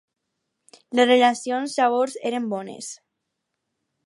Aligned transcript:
Les 0.99 1.07
relacions 1.11 1.77
llavors 1.81 2.19
eren 2.31 2.51
bones. 2.55 2.93